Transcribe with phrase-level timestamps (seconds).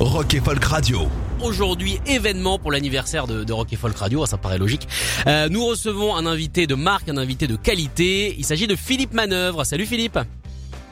[0.00, 1.08] Rock et Folk Radio.
[1.42, 4.86] Aujourd'hui, événement pour l'anniversaire de, Rock et Folk Radio, ça paraît logique.
[5.26, 8.36] Euh, nous recevons un invité de marque, un invité de qualité.
[8.38, 9.64] Il s'agit de Philippe Manœuvre.
[9.64, 10.16] Salut Philippe.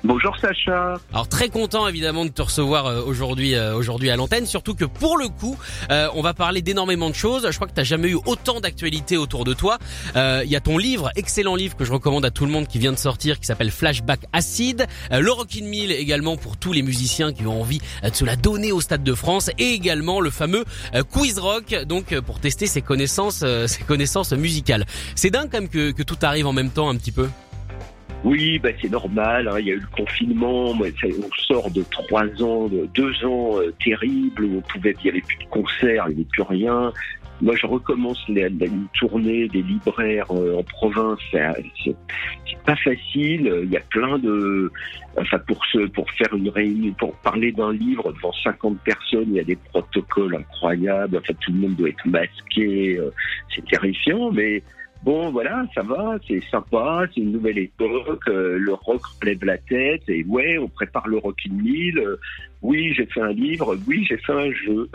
[0.06, 0.94] Bonjour Sacha.
[1.12, 4.84] Alors très content évidemment de te recevoir euh, aujourd'hui euh, aujourd'hui à l'antenne, surtout que
[4.84, 5.58] pour le coup,
[5.90, 7.48] euh, on va parler d'énormément de choses.
[7.50, 9.78] Je crois que tu jamais eu autant d'actualités autour de toi.
[10.14, 12.68] Euh, Il y a ton livre, excellent livre que je recommande à tout le monde
[12.68, 14.86] qui vient de sortir, qui s'appelle Flashback Acid.
[15.10, 18.24] Euh, le Rockin' Mill également pour tous les musiciens qui ont envie euh, de se
[18.24, 22.22] la donner au Stade de France, et également le fameux euh, Quiz Rock, donc euh,
[22.22, 24.86] pour tester ses connaissances euh, ses connaissances musicales.
[25.16, 27.28] C'est dingue quand même que, que tout arrive en même temps un petit peu.
[28.26, 29.46] Oui, bah, c'est normal.
[29.46, 30.72] hein, Il y a eu le confinement.
[30.72, 35.10] On sort de trois ans, de deux ans euh, terribles où on pouvait, il y
[35.10, 36.92] avait plus de concerts, il n'y avait plus rien.
[37.40, 41.20] Moi, je recommence la- une tournée des libraires euh, en province.
[41.32, 41.94] C'est
[42.64, 43.60] pas facile.
[43.62, 44.72] Il y a plein de,
[45.18, 49.34] enfin, pour se, pour faire une réunion, pour parler d'un livre devant 50 personnes, il
[49.34, 51.16] y a des protocoles incroyables.
[51.18, 52.98] Enfin, tout le monde doit être masqué.
[52.98, 53.10] euh,
[53.54, 54.62] C'est terrifiant, mais
[55.02, 59.58] Bon, voilà, ça va, c'est sympa, c'est une nouvelle époque, euh, le rock relève la
[59.58, 62.16] tête, et ouais, on prépare le Rock in Mill, euh,
[62.62, 64.88] oui, j'ai fait un livre, oui, j'ai fait un jeu.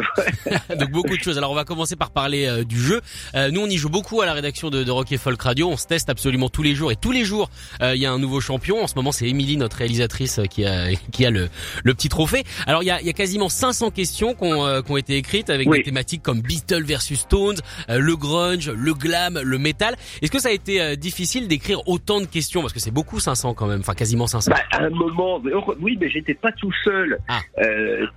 [0.80, 1.38] Donc beaucoup de choses.
[1.38, 3.02] Alors on va commencer par parler euh, du jeu.
[3.36, 5.70] Euh, nous on y joue beaucoup à la rédaction de, de Rock et Folk Radio.
[5.70, 7.50] On se teste absolument tous les jours et tous les jours
[7.82, 8.82] euh, il y a un nouveau champion.
[8.84, 11.50] En ce moment c'est Émilie, notre réalisatrice, euh, qui a qui a le,
[11.84, 12.44] le petit trophée.
[12.68, 15.50] Alors il y a, y a quasiment 500 questions qui ont, qui ont été écrites
[15.50, 15.78] avec Oui.
[15.80, 19.96] des thématiques comme Beatles versus Stones, le grunge, le glam, le metal.
[20.22, 22.62] Est-ce que ça a été difficile d'écrire autant de questions?
[22.62, 24.52] Parce que c'est beaucoup 500 quand même, enfin quasiment 500.
[24.52, 25.42] Bah, à un moment,
[25.80, 27.20] oui, mais j'étais pas tout seul.
[27.28, 27.40] Ah.
[27.58, 28.08] Euh,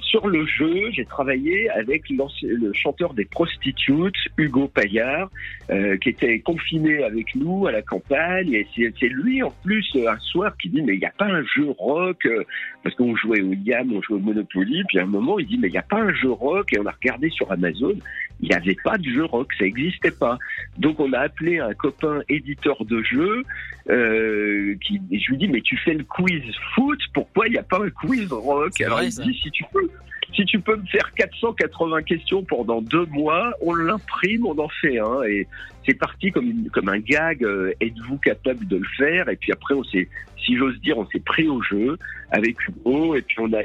[0.00, 5.30] sur le jeu, j'ai travaillé avec le chanteur des Prostitutes, Hugo Paillard,
[5.70, 8.52] euh, qui était confiné avec nous à la campagne.
[8.52, 11.26] Et c'est lui, en plus, euh, un soir, qui dit, mais il n'y a pas
[11.26, 12.44] un jeu rock, euh,
[12.82, 15.58] parce qu'on jouait au Yam, on jouait au Monopoly, puis à un moment, il dit,
[15.58, 17.94] mais il n'y a pas un jeu rock, et on a regardé sur Amazon,
[18.40, 20.38] il n'y avait pas de jeu rock, ça n'existait pas.
[20.78, 23.42] Donc on a appelé un copain éditeur de jeux,
[23.90, 26.42] euh, qui, je lui dis mais tu fais le quiz
[26.74, 28.77] foot, pourquoi il n'y a pas un quiz rock?
[28.84, 29.24] Alors vrai, il ça.
[29.24, 29.88] me dit si tu peux,
[30.34, 34.98] si tu peux me faire 480 questions pendant deux mois, on l'imprime, on en fait
[34.98, 35.22] un.
[35.24, 35.46] Et
[35.86, 37.42] c'est parti comme une, comme un gag.
[37.44, 39.28] euh, Êtes-vous capable de le faire?
[39.28, 40.08] Et puis après on s'est,
[40.44, 41.96] si j'ose dire, on s'est pris au jeu
[42.30, 43.62] avec Hugo et puis on a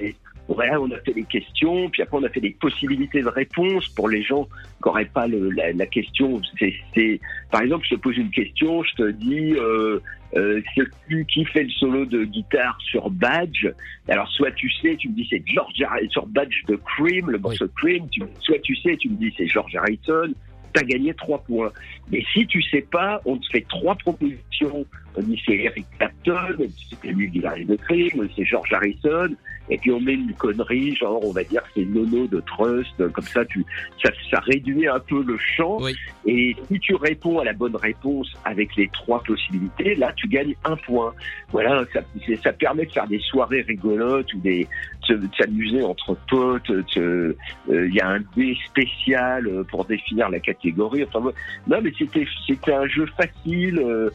[0.47, 3.87] voilà, on a fait les questions, puis après on a fait des possibilités de réponse
[3.89, 4.49] pour les gens qui
[4.87, 6.41] n'auraient pas le, la, la question.
[6.59, 9.99] C'est, c'est, par exemple, je te pose une question, je te dis, euh,
[10.35, 13.67] euh, c'est qui qui fait le solo de guitare sur Badge
[14.07, 17.37] Alors soit tu sais, tu me dis c'est George Harrison sur Badge de Cream, le
[17.37, 18.07] morceau de Cream.
[18.09, 20.33] Tu, soit tu sais, tu me dis c'est George Harrison.
[20.73, 21.71] T'as gagné trois points.
[22.11, 24.85] Mais si tu sais pas, on te fait trois propositions.
[25.15, 29.29] On dit c'est Eric Clapton, c'était lui guitariste de Cream, c'est George Harrison.
[29.69, 33.25] Et puis on met une connerie, genre on va dire c'est Nono de Trust, comme
[33.25, 33.65] ça tu
[34.03, 35.77] ça, ça réduit un peu le champ.
[35.81, 35.95] Oui.
[36.25, 40.55] Et si tu réponds à la bonne réponse avec les trois possibilités, là tu gagnes
[40.65, 41.13] un point.
[41.51, 42.01] Voilà, ça,
[42.43, 45.02] ça permet de faire des soirées rigolotes ou des de, de
[45.37, 46.71] s'amuser entre potes.
[46.89, 51.03] se- euh, Il y a un dé spécial euh, pour définir la catégorie.
[51.03, 51.31] Enfin
[51.67, 54.09] non mais c'était c'était un jeu facile, euh,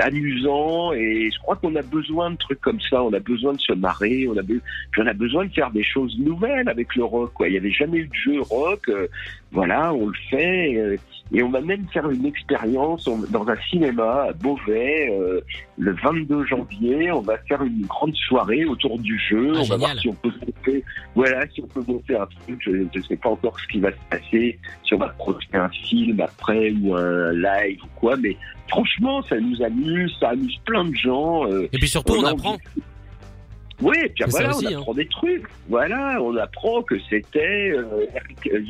[0.00, 3.02] amusant et je crois qu'on a besoin de trucs comme ça.
[3.02, 4.26] On a besoin de se marrer.
[4.28, 4.60] On a be-
[4.98, 7.32] on a besoin de faire des choses nouvelles avec le rock.
[7.34, 7.48] Quoi.
[7.48, 8.88] Il n'y avait jamais eu de jeu rock.
[8.88, 9.06] euh,
[9.50, 10.98] voilà, on le fait.
[11.34, 15.40] Et on va même faire une expérience on- dans un cinéma à Beauvais euh,
[15.78, 17.10] le 22 janvier.
[17.10, 19.52] On va faire une grande soirée autour du jeu.
[19.54, 20.84] Ah, on va voir si on peut monter,
[21.14, 22.60] voilà, si on peut monter un truc.
[22.60, 25.68] Je ne sais pas encore ce qui va se passer, si on va projeter un
[25.70, 28.16] film après ou un live ou quoi.
[28.16, 28.36] Mais
[28.68, 31.50] franchement, ça nous amuse, ça amuse plein de gens.
[31.50, 32.58] euh, Et puis surtout on a apprend.
[33.80, 34.78] oui, et puis voilà, aussi, on hein.
[34.80, 35.44] apprend des trucs.
[35.68, 38.60] Voilà, on apprend que c'était euh, Eric- euh,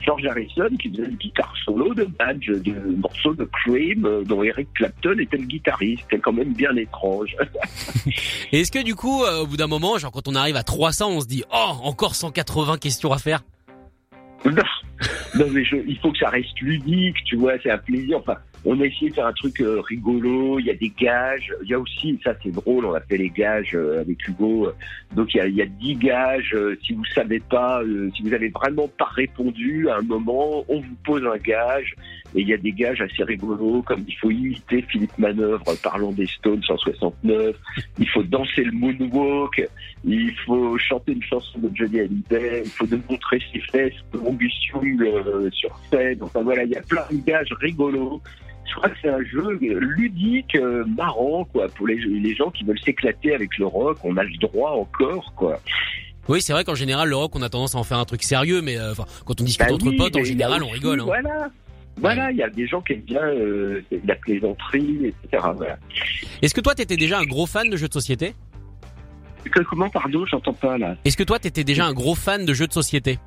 [0.00, 4.42] George, Harrison qui faisait une guitare solo de badge, de morceau de Cream, euh, dont
[4.42, 6.04] Eric Clapton était le guitariste.
[6.10, 7.36] C'est quand même bien étrange.
[8.52, 10.62] Et est-ce que du coup, euh, au bout d'un moment, genre quand on arrive à
[10.62, 13.42] 300, on se dit oh encore 180 questions à faire?
[14.44, 14.62] Non,
[15.34, 18.18] non, mais je, il faut que ça reste ludique, tu vois, c'est un plaisir.
[18.18, 20.58] Enfin, on a essayé de faire un truc euh, rigolo.
[20.58, 21.52] Il y a des gages.
[21.62, 24.72] Il y a aussi, ça c'est drôle, on a fait les gages euh, avec Hugo.
[25.14, 26.54] Donc il y a, il y a 10 gages.
[26.54, 30.64] Euh, si vous savez pas, euh, si vous avez vraiment pas répondu à un moment,
[30.68, 31.94] on vous pose un gage.
[32.34, 36.12] Et il y a des gages assez rigolos, comme il faut imiter Philippe Manœuvre parlant
[36.12, 37.56] des Stones en 69.
[37.98, 39.66] Il faut danser le moonwalk.
[40.04, 42.62] Il faut chanter une chanson de Johnny Hallyday.
[42.66, 46.18] Il faut démontrer ses fesses d'ambition euh, sur scène.
[46.20, 48.20] Enfin voilà, il y a plein de gages rigolos.
[48.68, 52.64] Je crois que c'est un jeu ludique, euh, marrant, quoi, pour les, les gens qui
[52.64, 53.98] veulent s'éclater avec le rock.
[54.04, 55.60] On a le droit encore, quoi.
[56.28, 58.22] Oui, c'est vrai qu'en général, le rock, on a tendance à en faire un truc
[58.22, 58.92] sérieux, mais euh,
[59.24, 61.00] quand on discute Bah entre oui, potes, en général, on rigole.
[61.00, 61.04] Hein.
[61.06, 61.48] Voilà.
[62.00, 65.42] Voilà, il y a des gens qui aiment bien euh, la plaisanterie, etc.
[65.56, 65.78] Voilà.
[66.42, 68.34] Est-ce que toi, t'étais déjà un gros fan de jeux de société?
[69.50, 70.94] Que- comment, pardon, j'entends pas là.
[71.04, 73.18] Est-ce que toi, t'étais déjà un gros fan de jeux de société?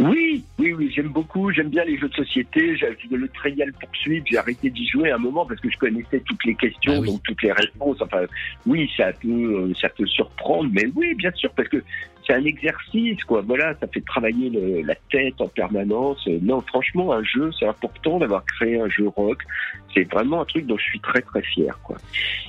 [0.00, 2.76] Oui, oui, oui, j'aime beaucoup, j'aime bien les jeux de société.
[2.76, 6.20] J'ai le Trial Poursuite, j'ai arrêté d'y jouer à un moment parce que je connaissais
[6.26, 7.08] toutes les questions, Ah oui.
[7.08, 7.98] donc toutes les réponses.
[8.00, 8.22] Enfin,
[8.66, 11.82] oui, ça peut, ça peut surprendre, mais oui, bien sûr, parce que
[12.26, 13.42] c'est un exercice, quoi.
[13.46, 16.18] Voilà, ça fait travailler le- la tête en permanence.
[16.26, 19.42] Euh, Non, franchement, un jeu, c'est important d'avoir créé un jeu rock.
[19.94, 21.96] C'est vraiment un truc dont je suis très très fier, quoi.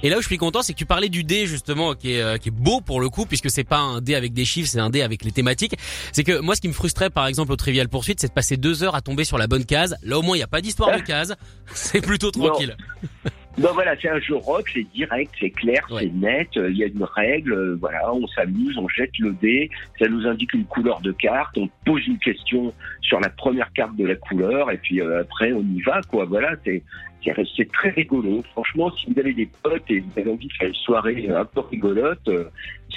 [0.01, 2.21] Et là où je suis content, c'est que tu parlais du dé justement, qui est,
[2.21, 4.67] euh, qui est beau pour le coup, puisque c'est pas un dé avec des chiffres,
[4.69, 5.75] c'est un dé avec les thématiques.
[6.11, 8.57] C'est que moi, ce qui me frustrait, par exemple, au Trivial Poursuite, c'est de passer
[8.57, 9.95] deux heures à tomber sur la bonne case.
[10.03, 11.35] Là, au moins, il n'y a pas d'histoire de case.
[11.67, 12.75] C'est plutôt tranquille.
[13.57, 16.01] Non, voilà, c'est un jeu rock, c'est direct, c'est clair, Ouais.
[16.01, 19.31] c'est net, euh, il y a une règle, euh, voilà, on s'amuse, on jette le
[19.31, 23.71] dé, ça nous indique une couleur de carte, on pose une question sur la première
[23.71, 26.83] carte de la couleur, et puis euh, après on y va, quoi, voilà, c'est
[27.55, 28.43] c'est très rigolo.
[28.51, 31.45] Franchement, si vous avez des potes et vous avez envie de faire une soirée un
[31.45, 32.45] peu rigolote, euh,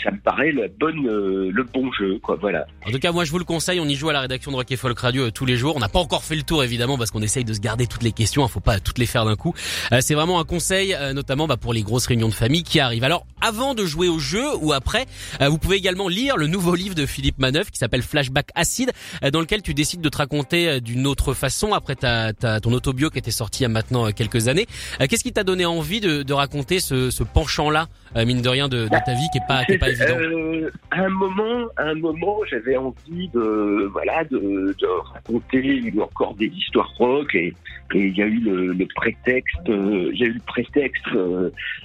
[0.03, 2.67] ça me paraît euh, le bon jeu, voilà.
[2.87, 3.81] En tout cas, moi, je vous le conseille.
[3.81, 5.77] On y joue à la rédaction de Rock et Folk Radio euh, tous les jours.
[5.77, 8.03] On n'a pas encore fait le tour, évidemment, parce qu'on essaye de se garder toutes
[8.03, 8.47] les questions.
[8.47, 9.55] Il faut pas toutes les faire d'un coup.
[9.93, 12.81] Euh, c'est vraiment un conseil, euh, notamment bah, pour les grosses réunions de famille qui
[12.81, 13.05] arrivent.
[13.05, 15.07] Alors, avant de jouer au jeu ou après,
[15.41, 18.93] euh, vous pouvez également lire le nouveau livre de Philippe Manœuvre qui s'appelle Flashback Acide,
[19.23, 22.73] euh, dans lequel tu décides de te raconter euh, d'une autre façon après ta, ton
[22.73, 24.67] autobio qui était sorti il y a maintenant euh, quelques années.
[25.01, 27.87] Euh, Qu'est-ce qui t'a donné envie de, raconter ce, penchant-là,
[28.17, 31.09] euh, mine de rien, de, ta vie qui est pas, qui est évident Euh, un
[31.09, 37.55] moment, un moment, j'avais envie de, voilà, de, de raconter encore des histoires rock et
[37.95, 41.07] il y a eu le, prétexte, il eu le prétexte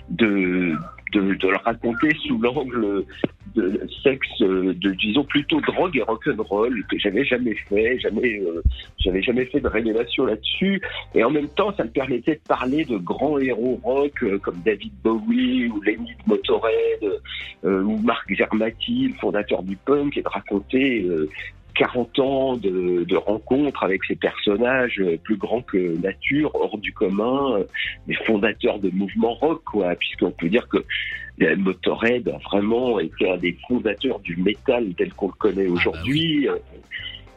[0.09, 0.75] de
[1.13, 3.05] de le raconter sous l'angle
[3.55, 8.61] de sexe, euh, de disons plutôt drogue et rock'n'roll que j'avais jamais fait, jamais, euh,
[8.99, 10.81] j'avais jamais fait de révélation là-dessus.
[11.15, 14.61] Et en même temps, ça me permettait de parler de grands héros rock euh, comme
[14.65, 17.21] David Bowie ou Lenny Motorhead
[17.65, 21.29] euh, ou Marc Germati, le fondateur du punk, et de raconter euh,
[21.75, 26.93] 40 ans de, de rencontres avec ces personnages euh, plus grands que nature, hors du
[26.93, 27.63] commun, euh,
[28.07, 30.77] des fondateurs de mouvements rock, quoi, puisqu'on peut dire que
[31.41, 36.47] euh, Motorhead a vraiment été un des fondateurs du métal tel qu'on le connaît aujourd'hui.
[36.47, 36.57] Euh,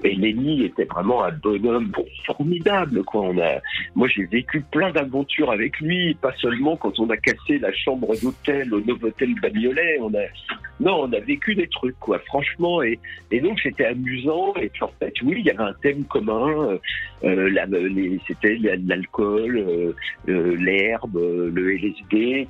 [0.04, 3.22] Et Lenny était vraiment un bonhomme bon, formidable, quoi.
[3.22, 3.60] On a,
[3.94, 8.14] moi, j'ai vécu plein d'aventures avec lui, pas seulement quand on a cassé la chambre
[8.22, 9.98] d'hôtel au Novotel Bagnolet.
[10.00, 10.22] On a,
[10.80, 12.82] non, on a vécu des trucs, quoi, franchement.
[12.82, 12.98] Et,
[13.30, 14.54] et donc, c'était amusant.
[14.60, 16.50] Et puis, en fait, oui, il y avait un thème commun.
[16.70, 16.78] euh,
[17.24, 17.66] euh, la-
[18.28, 19.92] c'était la- l'alcool, euh,
[20.28, 22.46] euh, l'herbe, euh, le LSD.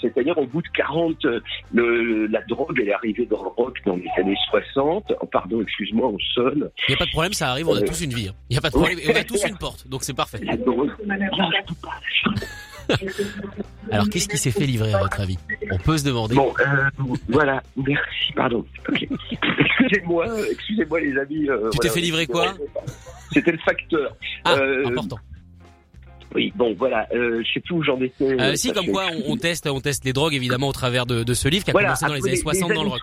[0.00, 1.40] C'est-à-dire, au bout de 40, euh,
[1.72, 5.12] le, la drogue, elle est arrivée dans le rock dans les années 60.
[5.20, 6.70] Oh, pardon, excuse-moi, on sonne.
[6.90, 8.30] Il n'y a pas de problème, ça arrive, on a Euh, tous une vie.
[8.48, 10.40] Il n'y a pas de problème, et on a tous une porte, donc c'est parfait.
[13.92, 15.38] Alors qu'est-ce qui s'est fait livrer à votre avis?
[15.70, 16.34] On peut se demander.
[16.34, 16.90] Bon, euh,
[17.28, 18.64] voilà, merci, pardon.
[18.92, 21.48] Excusez-moi, excusez-moi les amis.
[21.48, 21.92] euh, Tu t'es voilà.
[21.92, 22.54] fait livrer quoi?
[23.32, 24.16] C'était le facteur.
[24.44, 25.18] Ah, euh, important.
[26.34, 28.56] Oui, bon, voilà, euh, je sais plus où j'en étais.
[28.56, 31.34] Si, comme quoi, on, on teste, on teste les drogues évidemment au travers de, de
[31.34, 33.00] ce livre qui a commencé dans les années 60 dans le rock.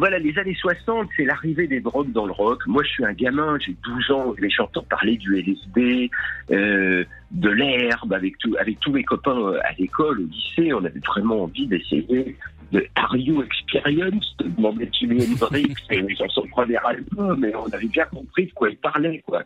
[0.00, 2.66] Voilà, les années 60, c'est l'arrivée des drogues dans le rock.
[2.66, 6.10] Moi, je suis un gamin, j'ai 12 ans, et j'entends parler du LSD,
[6.52, 10.72] euh, de l'herbe, avec, avec tous mes copains euh, à l'école, au lycée.
[10.72, 12.34] On avait vraiment envie d'essayer
[12.72, 15.74] de Are You Experience de demander Jimi Hendrix
[16.18, 19.42] dans son premier album, et on avait bien compris de quoi il parlait, quoi.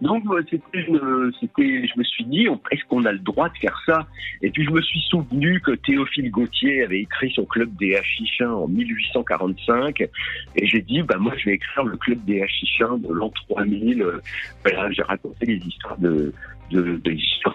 [0.00, 3.56] Donc, moi, c'était, une- c'était, je me suis dit, est-ce qu'on a le droit de
[3.58, 4.06] faire ça?
[4.42, 8.50] Et puis, je me suis souvenu que Théophile Gautier avait écrit son club des Hachichins
[8.52, 13.12] en 1845, et j'ai dit, bah, moi, je vais écrire le club des Hachichins de
[13.12, 14.02] l'an 3000.
[14.02, 14.20] Euh,
[14.64, 16.32] Voilà, j'ai raconté les histoires de,
[16.70, 17.00] de,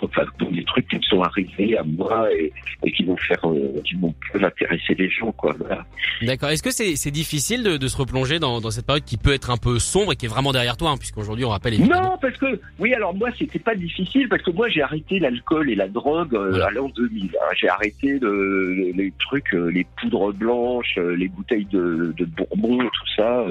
[0.01, 2.51] enfin, des trucs qui me sont arrivés à moi et,
[2.83, 5.55] et qui vont faire, euh, qui vont peuvent intéresser les gens, quoi.
[5.59, 5.85] Voilà.
[6.21, 6.49] D'accord.
[6.49, 9.33] Est-ce que c'est c'est difficile de, de se replonger dans, dans cette période qui peut
[9.33, 12.01] être un peu sombre et qui est vraiment derrière toi, hein, puisqu'aujourd'hui on rappelle évidemment.
[12.11, 15.69] Non, parce que oui, alors moi c'était pas difficile parce que moi j'ai arrêté l'alcool
[15.69, 16.67] et la drogue euh, Voilà.
[16.67, 17.25] à l'an 2000.
[17.25, 17.45] hein.
[17.59, 22.77] J'ai arrêté le- les trucs, euh, les poudres blanches, euh, les bouteilles de, de bourbon,
[22.79, 23.45] tout ça.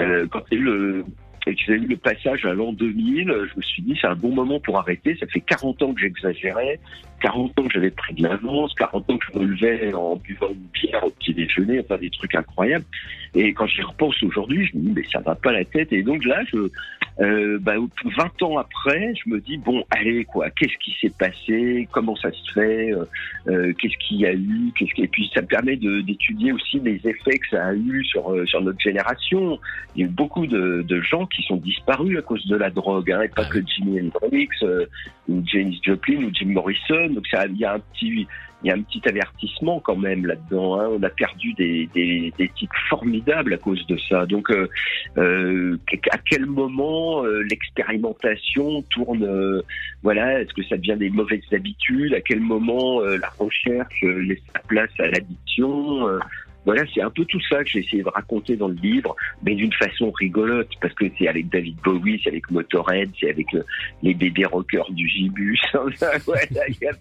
[0.00, 1.04] euh, quand eu le
[1.48, 4.06] et que j'ai eu le passage à l'an 2000, euh, je me suis dit c'est
[4.06, 5.16] un bon moment pour arrêter.
[5.18, 6.78] Ça fait 40 ans que j'exagérais,
[7.22, 10.48] 40 ans que j'avais pris de l'avance, 40 ans que je me levais en buvant
[10.50, 12.84] une bière au petit déjeuner, enfin des trucs incroyables.
[13.34, 15.92] Et quand j'y repense aujourd'hui, je me dis mais ça va pas la tête.
[15.92, 16.68] Et donc là, je,
[17.20, 21.88] euh, bah, 20 ans après, je me dis bon, allez quoi, qu'est-ce qui s'est passé,
[21.90, 23.04] comment ça se fait, euh,
[23.48, 25.02] euh, qu'est-ce qu'il y a eu, qu'est-ce qui...
[25.02, 28.46] et puis ça me permet d'étudier aussi les effets que ça a eu sur euh,
[28.46, 29.58] sur notre génération.
[29.96, 32.70] Il y a eu beaucoup de, de gens qui sont disparus à cause de la
[32.70, 34.86] drogue, hein, et pas que Jimi Hendrix euh,
[35.28, 37.08] ou Janis Joplin ou Jim Morrison.
[37.10, 38.28] Donc ça, il y a un petit
[38.62, 40.80] il y a un petit avertissement quand même là-dedans.
[40.80, 40.88] Hein.
[40.90, 44.26] On a perdu des, des, des types formidables à cause de ça.
[44.26, 44.66] Donc, euh,
[45.16, 45.76] euh,
[46.10, 49.62] à quel moment euh, l'expérimentation tourne euh,
[50.02, 52.14] Voilà, est-ce que ça devient des mauvaises habitudes?
[52.14, 56.08] À quel moment euh, la recherche euh, laisse sa place à l'addiction
[56.64, 59.54] voilà, c'est un peu tout ça que j'ai essayé de raconter dans le livre, mais
[59.54, 63.62] d'une façon rigolote, parce que c'est avec David Bowie, c'est avec Motorhead, c'est avec euh,
[64.02, 65.60] les bébés rockers du Gibus.
[65.74, 66.92] il y a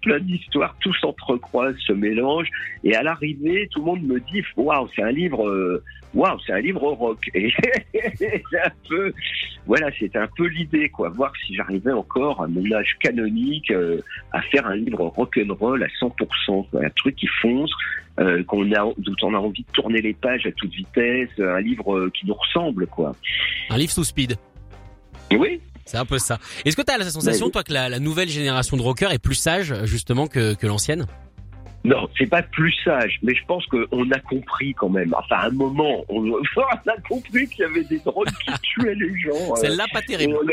[0.00, 2.48] plein d'histoires, tout s'entrecroise, se mélange,
[2.84, 5.82] et à l'arrivée, tout le monde me dit, waouh, c'est un livre, euh,
[6.14, 7.18] waouh, c'est un livre rock.
[7.34, 7.52] Et
[8.16, 9.12] c'est un peu,
[9.66, 14.00] voilà, c'était un peu l'idée, quoi, voir si j'arrivais encore à mon âge canonique euh,
[14.32, 17.70] à faire un livre rock'n'roll à 100%, quoi, un truc qui fonce,
[18.18, 21.60] euh, qu'on a, dont on a envie de tourner les pages à toute vitesse, un
[21.60, 23.14] livre euh, qui nous ressemble, quoi.
[23.68, 24.36] Un livre sous speed.
[25.32, 26.38] Oui, C'est un peu ça.
[26.64, 29.20] Est-ce que tu as la sensation, toi, que la, la nouvelle génération de rockers est
[29.20, 31.06] plus sage, justement, que, que l'ancienne?
[31.82, 35.14] Non, c'est pas plus sage, mais je pense qu'on a compris quand même.
[35.16, 36.24] Enfin, à un moment, on,
[36.56, 39.52] on a compris qu'il y avait des drogues qui tuaient les gens.
[39.52, 40.34] euh, Celle-là, pas terrible.
[40.42, 40.46] on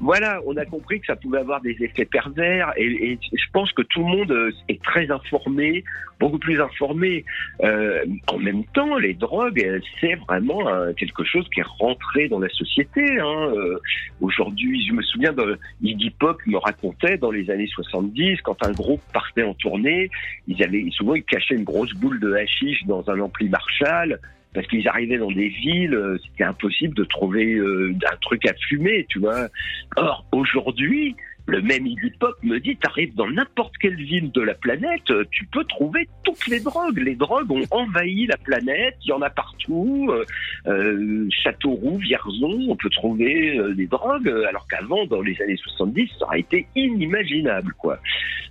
[0.00, 3.72] voilà, on a compris que ça pouvait avoir des effets pervers et, et je pense
[3.72, 5.84] que tout le monde euh, est très informé,
[6.20, 7.24] beaucoup plus informé.
[7.62, 10.64] Euh, en même temps, les drogues, c'est vraiment
[10.96, 13.02] quelque chose qui est rentré dans la société.
[13.20, 13.52] Hein.
[13.54, 13.78] Euh,
[14.20, 18.72] Aujourd'hui, je me souviens de Iggy Pop me racontait dans les années 70, quand un
[18.72, 20.10] groupe partait en tournée,
[20.56, 24.18] ils avaient souvent ils cachaient une grosse boule de hashish dans un ampli Marshall
[24.56, 28.54] parce qu'ils arrivaient dans des villes, euh, c'était impossible de trouver euh, un truc à
[28.54, 29.48] fumer, tu vois.
[29.96, 31.14] Or aujourd'hui,
[31.46, 35.24] le même Iggy Pop me dit, t'arrives dans n'importe quelle ville de la planète, euh,
[35.30, 36.98] tu peux trouver toutes les drogues.
[36.98, 40.08] Les drogues ont envahi la planète, il y en a partout.
[40.10, 40.24] Euh,
[40.66, 46.10] euh, Châteauroux, Vierzon, on peut trouver euh, des drogues, alors qu'avant, dans les années 70,
[46.18, 47.98] ça aurait été inimaginable, quoi.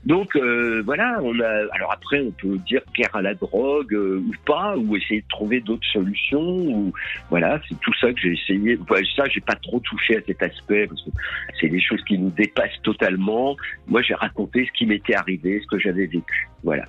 [0.05, 0.37] Donc
[0.85, 1.49] voilà, on a.
[1.71, 5.61] Alors après, on peut dire guerre à la drogue ou pas, ou essayer de trouver
[5.61, 6.39] d'autres solutions.
[6.43, 6.93] Ou
[7.31, 8.77] voilà, c'est tout ça que j'ai essayé.
[8.87, 11.09] Ouais, ça, j'ai pas trop touché à cet aspect parce que
[11.59, 13.57] c'est des choses qui nous dépassent totalement.
[13.87, 16.47] Moi, j'ai raconté ce qui m'était arrivé, ce que j'avais vécu.
[16.65, 16.83] Voilà.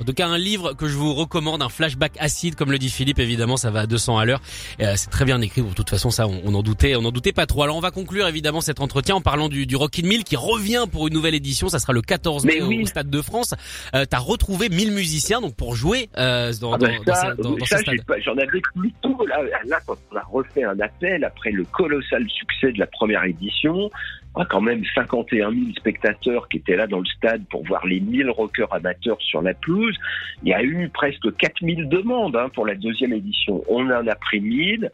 [0.00, 2.90] En tout cas, un livre que je vous recommande, un flashback acide, comme le dit
[2.90, 4.40] Philippe, évidemment, ça va à 200 à l'heure.
[4.80, 5.62] Euh, c'est très bien écrit.
[5.62, 7.62] De toute façon, ça, on, on en doutait, on en doutait pas trop.
[7.62, 10.34] Alors, on va conclure évidemment cet entretien en parlant du, du Rock in Mill qui
[10.36, 11.68] revient pour une nouvelle édition.
[11.68, 12.82] Ça sera le 14 mai au- oui.
[12.82, 13.54] au Stade de France.
[13.94, 17.34] Euh, T'as retrouvé 1000 musiciens donc pour jouer euh, dans, Ah ben dans, dans ça,
[17.36, 17.96] dans- dans ça, ce stade.
[18.24, 19.16] j'en avais plus tout.
[19.28, 23.22] Là, là, quand on a refait un appel après le colossal succès de la première
[23.24, 23.88] édition,
[24.34, 27.86] on a quand même 51 000 spectateurs qui étaient là dans le stade pour voir
[27.86, 29.96] les 1000 rockers amateurs sur la pelouse.
[30.42, 33.62] Il y a eu presque 4000 demandes hein, pour la deuxième édition.
[33.68, 34.90] On en a pris 1000.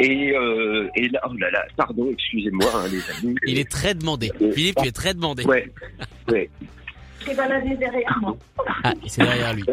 [0.00, 3.36] Et, euh, et là, oh là là, pardon, excusez-moi, hein, les amis.
[3.46, 4.32] Il est très demandé.
[4.42, 5.44] Euh, Philippe, tu es très demandé.
[5.44, 5.70] Ouais,
[6.28, 6.50] ouais.
[7.24, 8.36] s'est baladé derrière moi.
[8.82, 9.64] Ah, c'est derrière lui.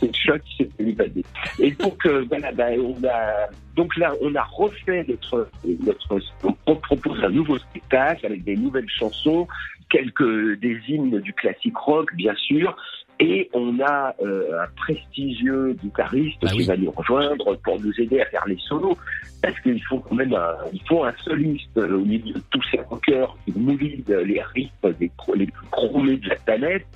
[0.00, 1.24] C'est le choc qui s'est évadé.
[1.58, 5.48] Et donc, euh, voilà, ben, on a, donc là, on a refait notre,
[5.84, 6.20] notre,
[6.66, 9.46] on propose un nouveau spectacle avec des nouvelles chansons,
[9.90, 12.76] quelques des hymnes du classique rock, bien sûr.
[13.20, 16.66] Et on a euh, un prestigieux guitariste Bah qui oui.
[16.66, 18.96] va nous rejoindre pour nous aider à faire les solos,
[19.42, 22.62] parce qu'il faut quand même un, il faut un soliste euh, au milieu de tous
[22.70, 26.86] ces rockers qui moulent les riffs des, les plus chromés de la planète.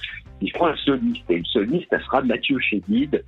[0.41, 3.25] Il faut un soliste, et le soliste, ça sera Mathieu Chédid,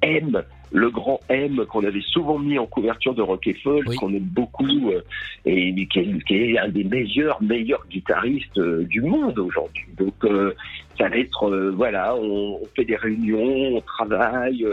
[0.00, 0.42] M,
[0.72, 3.96] le grand M qu'on avait souvent mis en couverture de Rock et Folk, Oui.
[3.96, 5.02] qu'on aime beaucoup, euh,
[5.44, 9.84] et qui est, qui est un des meilleurs, meilleurs guitaristes euh, du monde aujourd'hui.
[9.98, 10.52] Donc, euh,
[10.98, 14.66] ça va être, voilà, on, on fait des réunions, on travaille,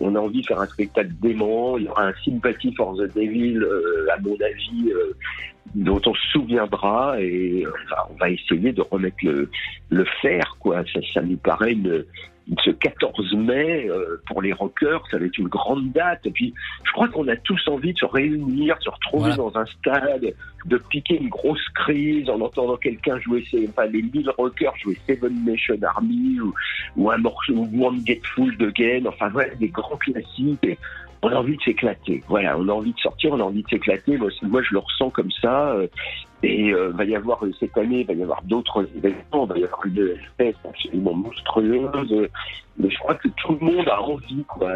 [0.00, 1.78] On a envie de faire un spectacle dément.
[1.78, 3.64] Il y aura un Sympathy for the Devil,
[4.12, 4.92] à mon avis,
[5.76, 7.70] dont on se souviendra et euh,
[8.10, 9.50] on va essayer de remettre le,
[9.90, 10.82] le fer, quoi.
[10.92, 12.04] Ça, ça nous paraît une,
[12.64, 16.20] ce 14 mai euh, pour les rockers, ça va être une grande date.
[16.24, 16.54] Et puis,
[16.84, 19.36] je crois qu'on a tous envie de se réunir, de se retrouver Voilà.
[19.36, 24.02] dans un stade, de piquer une grosse crise en entendant quelqu'un jouer, ses, enfin les
[24.02, 26.54] mille rockers jouer Seven Nation Army ou,
[26.96, 30.64] ou un morceau ou One Get Full de Gain, enfin voilà, des grands classiques.
[30.64, 30.78] Et
[31.22, 32.22] on a envie de s'éclater.
[32.28, 34.18] Voilà, on a envie de sortir, on a envie de s'éclater.
[34.18, 34.30] Moi,
[34.62, 35.70] je le ressens comme ça.
[35.72, 35.86] euh,
[36.42, 39.64] et euh, va y avoir euh, cette année, va y avoir d'autres événements, va y
[39.64, 42.12] avoir une fête absolument monstrueuse.
[42.12, 42.28] euh,
[42.78, 44.70] Mais je crois que tout le monde a envie, quoi.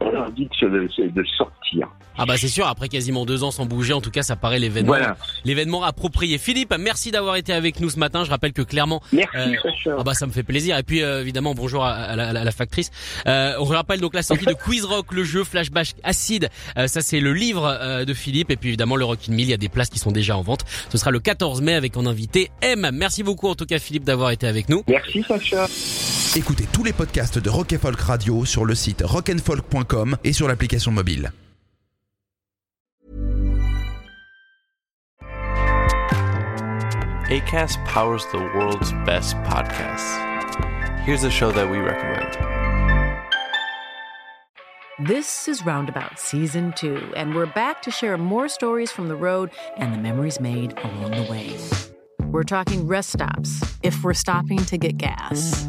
[0.00, 1.88] On a envie de, de sortir.
[2.18, 4.58] Ah bah c'est sûr, après quasiment deux ans sans bouger, en tout cas ça paraît
[4.58, 5.16] l'événement Voilà.
[5.44, 6.36] l'événement approprié.
[6.38, 8.24] Philippe, merci d'avoir été avec nous ce matin.
[8.24, 9.96] Je rappelle que clairement, Merci, Euh, Sacha.
[9.98, 10.76] ah bah ça me fait plaisir.
[10.76, 12.90] Et puis euh, évidemment bonjour à, à la, à la factrice.
[13.26, 16.50] Euh, on rappelle donc la sortie de Quiz Rock, le jeu Flashback Acide.
[16.76, 18.50] Euh, ça c'est le livre euh, de Philippe.
[18.50, 20.36] Et puis évidemment le Rock in Mill, il y a des places qui sont déjà
[20.36, 20.64] en vente.
[20.90, 22.90] Ce sera le 14 mai avec en invité M.
[22.92, 24.82] Merci beaucoup en tout cas Philippe d'avoir été avec nous.
[24.88, 25.66] Merci, Sacha.
[26.36, 30.46] Écoutez tous les podcasts de Rock et Folk Radio sur le site rockandfolk.com et sur
[30.46, 31.32] l'application mobile.
[37.28, 40.18] ACAST powers the world's best podcasts.
[41.04, 42.38] Here's a show that we recommend.
[45.04, 49.50] This is Roundabout Season 2, and we're back to share more stories from the road
[49.76, 51.56] and the memories made along the way.
[52.30, 55.68] We're talking rest stops, if we're stopping to get gas.